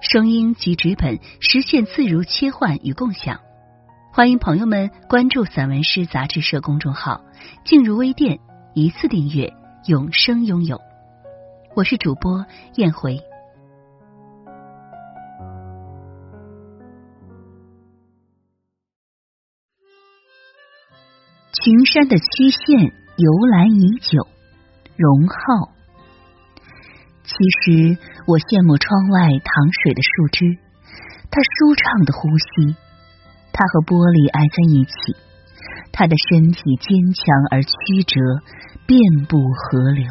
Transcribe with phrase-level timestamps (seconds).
[0.00, 3.40] 声音及纸本实现自如切换与共享，
[4.12, 7.20] 欢迎朋友们关注散文诗杂志社公众号，
[7.66, 8.38] 进入微店
[8.74, 9.52] 一次订阅，
[9.86, 10.80] 永生拥有。
[11.76, 13.18] 我是主播燕回。
[21.62, 24.26] 群山的曲线由来已久，
[24.96, 25.79] 荣浩。
[27.40, 27.96] 其实
[28.28, 30.60] 我羡慕窗外淌水的树枝，
[31.32, 32.76] 它舒畅的呼吸，
[33.48, 35.16] 它和玻璃挨在一起，
[35.88, 38.20] 它的身体坚强而曲折，
[38.84, 40.04] 遍布河流。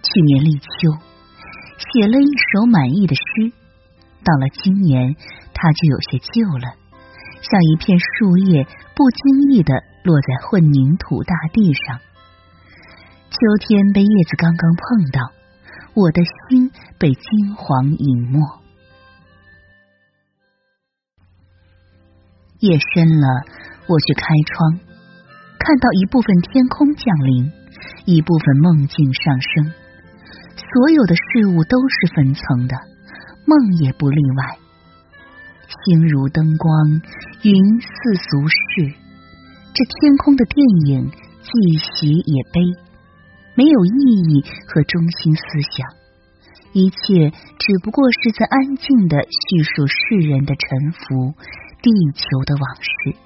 [0.00, 0.96] 去年立秋
[1.76, 3.52] 写了一首满意的诗，
[4.24, 5.20] 到了今年
[5.52, 6.80] 它就有些旧了，
[7.44, 8.64] 像一片树叶
[8.96, 12.00] 不经意的落在混凝土大地上。
[13.30, 15.32] 秋天被叶子刚刚碰到，
[15.94, 18.40] 我的心被金黄隐没。
[22.60, 23.28] 夜深了，
[23.86, 24.80] 我去开窗，
[25.58, 27.52] 看到一部分天空降临，
[28.06, 29.72] 一部分梦境上升。
[30.56, 32.76] 所有的事物都是分层的，
[33.46, 34.58] 梦也不例外。
[35.84, 37.02] 星如灯光，
[37.42, 38.94] 云似俗世，
[39.74, 41.10] 这天空的电影
[41.42, 42.87] 既喜也悲。
[43.58, 45.90] 没有意义和中心思想，
[46.72, 51.34] 一切只不过是在安静的叙述世人的沉浮，
[51.82, 53.18] 地球的往事。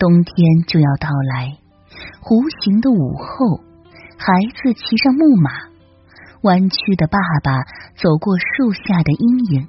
[0.00, 0.34] 冬天
[0.66, 1.58] 就要到来，
[2.20, 3.62] 弧形的午后，
[4.18, 5.70] 孩子骑上木马，
[6.42, 7.62] 弯曲的爸爸
[7.94, 9.68] 走过树下的阴影，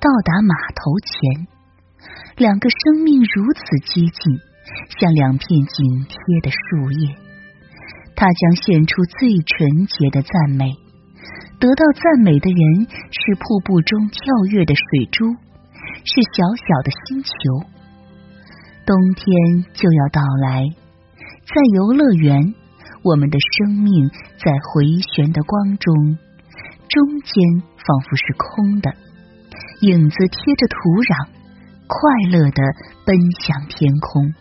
[0.00, 1.46] 到达码头前，
[2.36, 4.47] 两个生命如此接近。
[4.98, 7.14] 像两片紧贴的树叶，
[8.14, 10.72] 他将献出最纯洁的赞美。
[11.60, 15.34] 得到赞美的人是瀑布中跳跃的水珠，
[16.04, 17.32] 是小小的星球。
[18.86, 20.64] 冬天就要到来，
[21.44, 22.54] 在游乐园，
[23.02, 24.08] 我们的生命
[24.38, 26.16] 在回旋的光中，
[26.88, 28.94] 中间仿佛是空的，
[29.80, 31.28] 影子贴着土壤，
[31.86, 32.62] 快乐的
[33.04, 34.32] 奔向天空。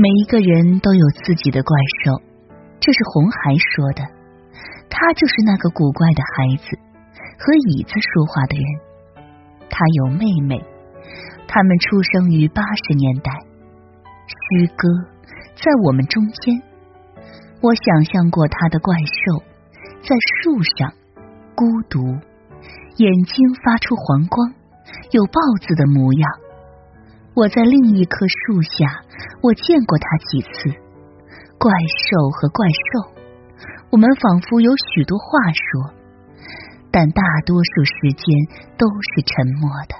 [0.00, 2.22] 每一个人都有自己的怪兽，
[2.80, 4.00] 这是红孩说的。
[4.88, 6.64] 他就是那个古怪的孩子，
[7.36, 8.64] 和椅子说话的人。
[9.68, 10.56] 他有妹妹，
[11.46, 13.30] 他们出生于八十年代。
[14.24, 14.88] 诗歌
[15.54, 16.62] 在我们中间。
[17.60, 19.44] 我想象过他的怪兽，
[20.00, 20.94] 在树上，
[21.54, 22.00] 孤独，
[22.96, 24.54] 眼睛发出黄光，
[25.10, 26.39] 有豹子的模样。
[27.34, 29.04] 我在另一棵树下，
[29.40, 30.48] 我见过他几次。
[31.58, 33.12] 怪兽和怪兽，
[33.90, 35.94] 我们仿佛有许多话说，
[36.90, 38.24] 但大多数时间
[38.76, 39.94] 都是沉默的。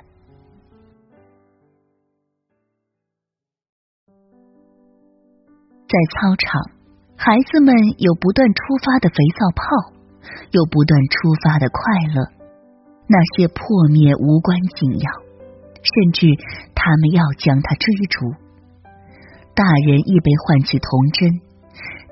[5.86, 6.60] 在操场，
[7.16, 9.62] 孩子们有不断出发的肥皂泡，
[10.52, 11.80] 有不断出发的快
[12.14, 12.26] 乐，
[13.06, 15.29] 那些破灭无关紧要。
[15.82, 16.26] 甚至
[16.74, 18.32] 他们要将他追逐，
[19.54, 21.40] 大人亦被唤起童真，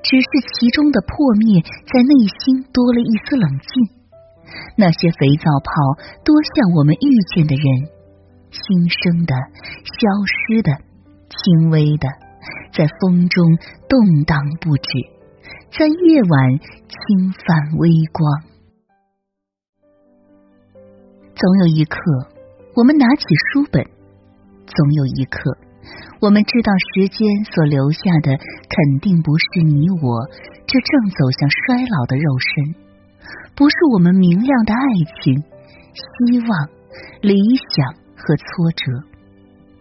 [0.01, 3.71] 只是其中的破灭在内心多了一丝冷静。
[4.75, 5.69] 那些肥皂泡
[6.25, 7.89] 多像我们遇见的人，
[8.49, 9.35] 新生的、
[9.85, 10.71] 消失的、
[11.29, 12.09] 轻微的，
[12.73, 13.45] 在风中
[13.87, 14.89] 动荡不止，
[15.69, 18.41] 在夜晚侵犯微光。
[21.35, 22.38] 总有一刻。
[22.75, 23.83] 我们拿起书本，
[24.65, 25.57] 总有一刻，
[26.21, 30.27] 我们知道时间所留下的肯定不是你我
[30.67, 32.75] 这正走向衰老的肉身，
[33.55, 34.81] 不是我们明亮的爱
[35.19, 35.43] 情、
[35.93, 36.69] 希望、
[37.21, 37.35] 理
[37.73, 38.85] 想和挫折，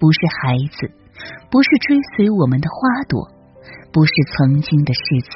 [0.01, 0.91] 不是孩子，
[1.51, 3.29] 不是追随我们的花朵，
[3.93, 5.29] 不是曾经的誓词、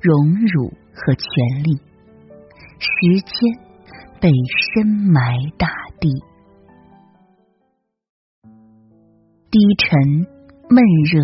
[0.00, 1.76] 荣辱和权利。
[2.78, 3.58] 时间
[4.20, 4.30] 被
[4.72, 6.08] 深埋大地。
[9.50, 10.26] 低沉、
[10.68, 11.22] 闷热，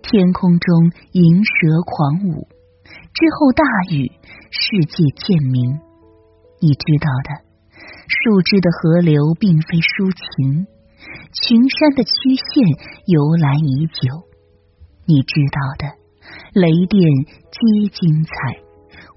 [0.00, 2.48] 天空中银蛇狂舞。
[3.12, 3.62] 之后大
[3.92, 4.10] 雨，
[4.50, 5.78] 世界渐明。
[6.58, 7.44] 你知道的，
[8.08, 10.66] 树枝的河流并非抒情，
[11.34, 12.64] 群山的曲线
[13.12, 14.24] 由来已久。
[15.04, 15.98] 你知道的，
[16.54, 16.98] 雷电
[17.52, 18.32] 皆精彩，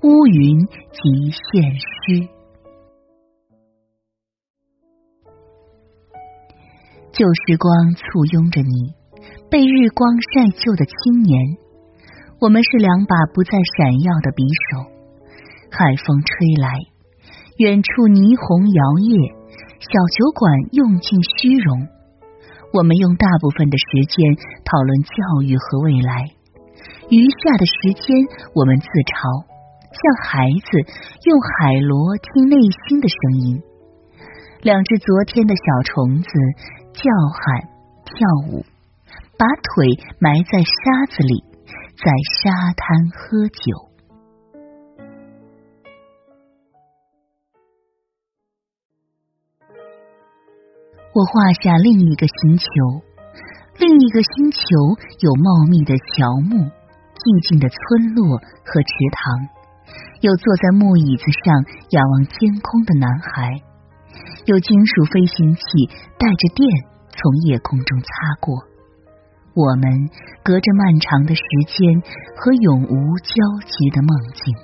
[0.04, 2.28] 乌云即现诗。
[7.12, 8.94] 旧时光簇拥着你，
[9.50, 11.58] 被日光晒旧的青年。
[12.40, 14.86] 我们是两把不再闪耀的匕首。
[15.72, 16.30] 海风吹
[16.62, 16.70] 来，
[17.58, 19.34] 远处霓虹摇曳，
[19.82, 20.46] 小酒馆
[20.78, 21.90] 用尽虚荣。
[22.76, 26.30] 我们用大部分的时间讨论教育和未来，
[27.10, 28.14] 余下的时间
[28.54, 29.18] 我们自嘲，
[29.90, 30.70] 像孩子
[31.26, 33.58] 用海螺听内心的声音。
[34.62, 36.30] 两只昨天的小虫子。
[36.98, 37.70] 叫喊，
[38.06, 38.16] 跳
[38.50, 38.66] 舞，
[39.38, 39.86] 把腿
[40.18, 41.44] 埋在沙子里，
[41.96, 42.12] 在
[42.42, 43.62] 沙滩喝酒。
[51.14, 52.66] 我画下另一个星球，
[53.78, 54.60] 另一个星球
[55.20, 56.66] 有茂密的乔木、
[57.14, 59.50] 寂静的村落和池塘，
[60.22, 61.62] 有坐在木椅子上
[61.92, 63.67] 仰望天空的男孩。
[64.46, 65.62] 有金属飞行器
[66.18, 66.68] 带着电
[67.10, 68.08] 从夜空中擦
[68.40, 68.56] 过，
[69.54, 70.10] 我们
[70.44, 72.02] 隔着漫长的时间
[72.38, 73.34] 和永无交
[73.66, 74.56] 集的梦境。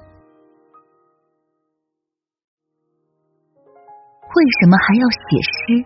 [4.35, 5.85] 为什么还要写诗？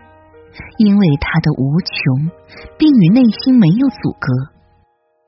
[0.78, 2.30] 因为它的无穷，
[2.78, 4.32] 并与内心没有阻隔。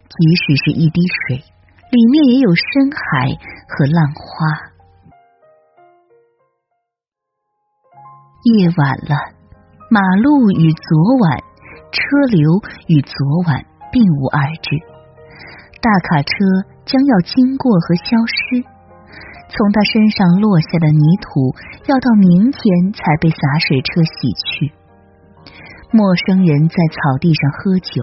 [0.08, 3.28] 即使是一滴水，里面也有深海
[3.68, 4.69] 和浪花。
[8.42, 9.36] 夜晚了，
[9.90, 10.88] 马路与昨
[11.20, 11.44] 晚，
[11.92, 12.00] 车
[12.32, 12.40] 流
[12.88, 13.12] 与昨
[13.44, 14.80] 晚并无二致。
[15.76, 16.32] 大卡车
[16.86, 18.64] 将要经过和消失，
[19.52, 21.52] 从他身上落下的泥土，
[21.84, 24.72] 要到明天才被洒水车洗去。
[25.92, 28.00] 陌生人在草地上喝酒，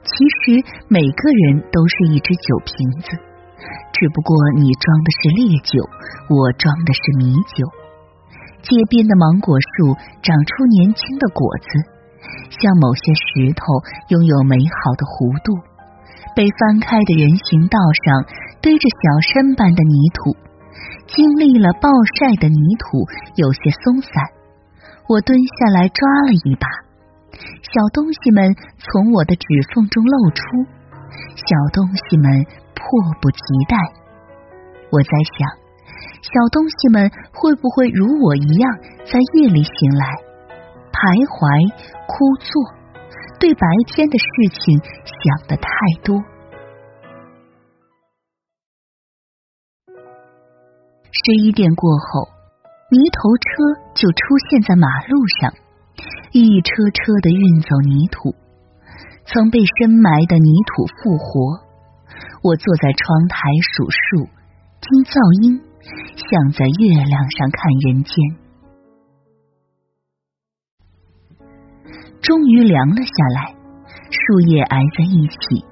[0.00, 3.20] 其实每个人都是一只酒瓶子，
[3.92, 5.84] 只不过你装的是烈酒，
[6.32, 7.68] 我装的是米酒。
[8.62, 11.68] 街边的芒果树长出年轻的果子，
[12.50, 13.62] 像某些石头
[14.08, 15.54] 拥有美好的弧度。
[16.36, 18.22] 被翻开的人行道上
[18.62, 20.36] 堆着小山般的泥土，
[21.10, 23.02] 经历了暴晒的泥土
[23.34, 24.12] 有些松散。
[25.08, 26.68] 我蹲下来抓了一把，
[27.62, 30.42] 小东西们从我的指缝中露出，
[31.34, 32.44] 小东西们
[32.74, 32.84] 迫
[33.22, 33.74] 不及待。
[34.90, 35.67] 我在想。
[36.20, 40.04] 小东西们会不会如我一样，在夜里醒来，
[40.90, 40.98] 徘
[41.30, 41.70] 徊、
[42.06, 42.50] 枯坐，
[43.38, 45.68] 对白天的事情想的太
[46.02, 46.18] 多？
[51.10, 52.28] 十一点过后，
[52.90, 53.46] 泥头车
[53.94, 54.18] 就出
[54.50, 55.54] 现在马路上，
[56.32, 58.34] 一车车的运走泥土，
[59.24, 61.62] 曾被深埋的泥土复活。
[62.42, 64.26] 我坐在窗台数数，
[64.80, 65.16] 听噪
[65.46, 65.67] 音。
[66.16, 68.14] 像在月亮上看人间，
[72.20, 73.54] 终于凉了下来，
[74.10, 75.64] 树叶挨在一起，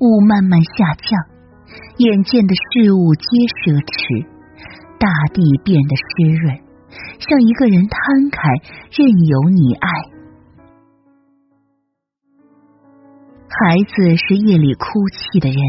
[0.00, 1.20] 雾慢慢下降，
[1.98, 3.26] 眼见的事物皆
[3.62, 4.26] 奢侈，
[4.98, 6.58] 大地变得湿润，
[7.20, 8.38] 像一个人摊开，
[8.90, 9.88] 任由你爱。
[13.48, 15.60] 孩子是夜里哭泣的人，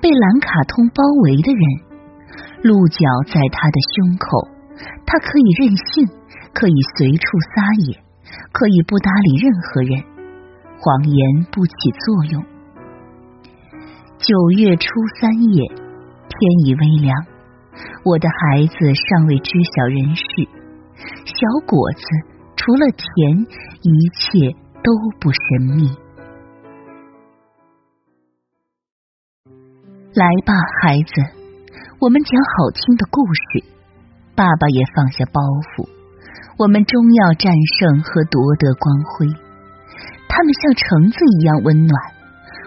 [0.00, 1.87] 被蓝卡通包围的人。
[2.62, 4.48] 鹿角在他的胸口，
[5.06, 6.06] 他可以任性，
[6.52, 8.02] 可以随处撒野，
[8.52, 10.02] 可以不搭理任何人，
[10.80, 11.72] 谎言不起
[12.04, 12.44] 作用。
[14.18, 14.86] 九月初
[15.20, 17.26] 三夜，天已微凉，
[18.04, 20.24] 我的孩子尚未知晓人事，
[21.24, 22.02] 小果子
[22.56, 23.46] 除了甜，
[23.82, 25.96] 一切都不神秘。
[30.14, 31.37] 来吧，孩子。
[32.00, 33.64] 我们讲好听的故事，
[34.36, 35.82] 爸爸也放下包袱。
[36.56, 39.26] 我们终要战胜和夺得光辉。
[40.30, 41.98] 他们像橙子一样温暖，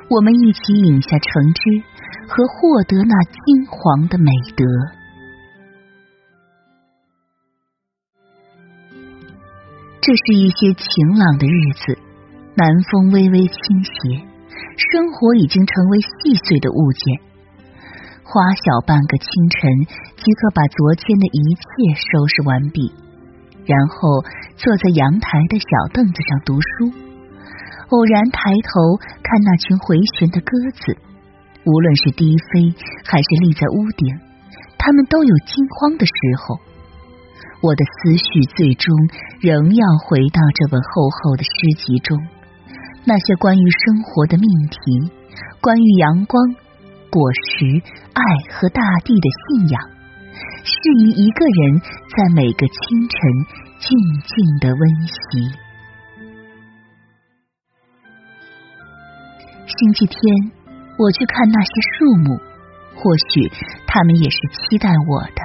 [0.09, 1.63] 我们一起饮下橙汁
[2.27, 4.67] 和获得那金黄的美德。
[10.01, 11.97] 这是一些晴朗的日子，
[12.59, 14.27] 南风微微倾斜，
[14.91, 17.30] 生活已经成为细碎的物件。
[18.31, 19.59] 花小半个清晨，
[20.15, 21.67] 即可把昨天的一切
[21.99, 22.87] 收拾完毕，
[23.67, 24.23] 然后
[24.55, 26.95] 坐在阳台的小凳子上读书。
[27.91, 30.47] 偶然抬头看那群回旋的鸽
[30.79, 30.95] 子，
[31.65, 32.71] 无论是低飞
[33.03, 34.07] 还是立在屋顶，
[34.79, 36.55] 它们都有惊慌的时候。
[37.59, 38.95] 我的思绪最终
[39.41, 41.51] 仍要回到这本厚厚的诗
[41.83, 42.17] 集中，
[43.03, 45.11] 那些关于生活的命题，
[45.59, 46.39] 关于阳光、
[47.11, 48.23] 果实、爱
[48.55, 49.81] 和大地的信仰，
[50.63, 50.71] 适
[51.03, 51.81] 宜一个人
[52.15, 53.19] 在每个清晨
[53.79, 53.91] 静
[54.23, 55.13] 静的温习。
[59.67, 60.19] 星期天，
[60.97, 62.37] 我去看那些树木，
[62.95, 63.51] 或许
[63.85, 65.41] 他们也是期待我的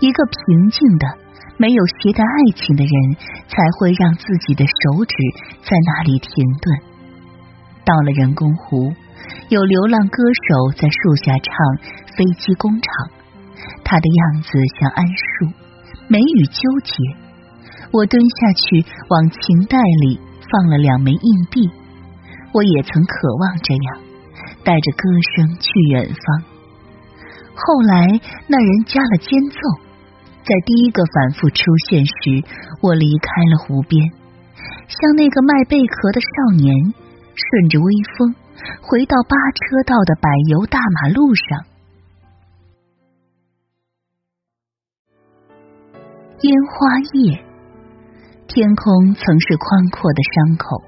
[0.00, 1.06] 一个平静的。
[1.56, 3.14] 没有携带爱情的人，
[3.46, 5.14] 才会让自己的手指
[5.62, 6.80] 在那里停顿。
[7.84, 8.92] 到了人工湖，
[9.54, 11.54] 有流浪歌手在树下唱
[12.18, 12.90] 《飞机工厂》，
[13.84, 15.46] 他的样子像桉树，
[16.10, 16.90] 眉宇纠结。
[17.94, 20.18] 我蹲下去往琴袋里
[20.50, 21.70] 放了两枚硬币，
[22.50, 24.02] 我也曾渴望这样，
[24.66, 25.06] 带着歌
[25.38, 26.26] 声去远方。
[27.54, 28.10] 后来
[28.50, 29.58] 那人加了间奏。
[30.42, 32.42] 在第一个反复出现时，
[32.82, 34.02] 我离开了湖边，
[34.90, 36.74] 像那个卖贝壳的少年，
[37.38, 37.86] 顺着微
[38.18, 38.34] 风
[38.82, 41.64] 回到八车道的柏油大马路上。
[46.40, 47.44] 烟花叶，
[48.46, 50.82] 天空曾是宽阔的伤口，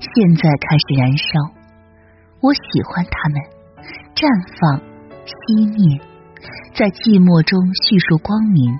[0.00, 1.24] 现在开始燃烧。
[2.40, 3.40] 我喜欢它们，
[4.14, 4.28] 绽
[4.60, 4.80] 放，
[5.24, 6.00] 熄灭。
[6.74, 8.78] 在寂寞中叙述光明。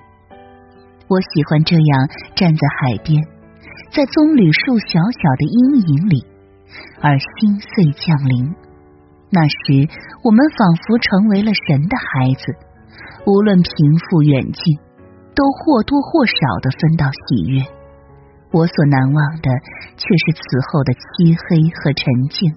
[1.09, 3.23] 我喜欢这样站在海边，
[3.91, 6.27] 在棕榈树小小的阴影里，
[7.01, 8.55] 而心碎降临。
[9.31, 9.89] 那时，
[10.23, 12.55] 我们仿佛成为了神的孩子，
[13.27, 14.79] 无论贫富远近，
[15.35, 17.63] 都或多或少的分到喜悦。
[18.53, 19.51] 我所难忘的，
[19.97, 20.41] 却是此
[20.71, 22.55] 后的漆黑和沉静，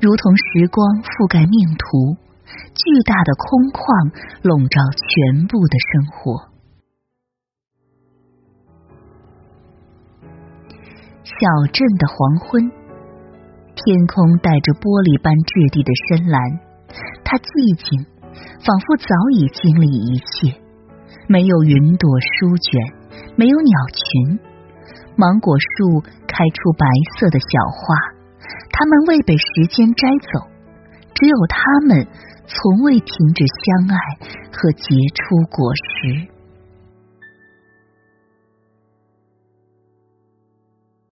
[0.00, 2.16] 如同时光覆盖命途。
[2.74, 4.12] 巨大的空旷
[4.42, 6.52] 笼罩全部的生活。
[11.24, 12.70] 小镇的黄昏，
[13.84, 16.38] 天空带着玻璃般质地的深蓝，
[17.26, 18.06] 它寂静，
[18.62, 20.54] 仿佛早已经历一切。
[21.26, 22.78] 没有云朵舒卷，
[23.34, 24.38] 没有鸟群。
[25.18, 26.86] 芒果树开出白
[27.18, 27.94] 色的小花，
[28.70, 30.46] 它们未被时间摘走，
[31.14, 32.06] 只有它们。
[32.44, 33.96] 从未停止相爱
[34.52, 34.84] 和结
[35.14, 36.28] 出果实。